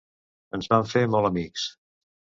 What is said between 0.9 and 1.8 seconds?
fer molt amics.